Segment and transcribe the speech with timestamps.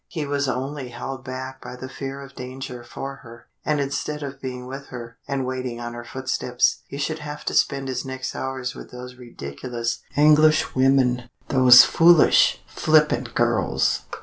[0.07, 3.45] He was only held back by the fear of the danger for her.
[3.63, 7.53] And instead of being with her, and waiting on her footsteps, he should have to
[7.53, 11.29] spend his next hours with those ridiculous Englishwomen!
[11.49, 14.01] Those foolish, flippant girls!